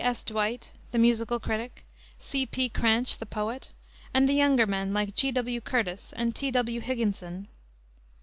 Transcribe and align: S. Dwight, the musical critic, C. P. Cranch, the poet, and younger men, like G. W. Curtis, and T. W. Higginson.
S. 0.03 0.23
Dwight, 0.23 0.71
the 0.91 0.97
musical 0.97 1.39
critic, 1.39 1.85
C. 2.17 2.47
P. 2.47 2.69
Cranch, 2.69 3.19
the 3.19 3.25
poet, 3.27 3.69
and 4.15 4.27
younger 4.27 4.65
men, 4.65 4.95
like 4.95 5.13
G. 5.13 5.31
W. 5.31 5.61
Curtis, 5.61 6.11
and 6.13 6.35
T. 6.35 6.49
W. 6.49 6.79
Higginson. 6.81 7.47